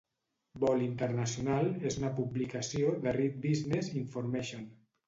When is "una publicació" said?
2.03-2.99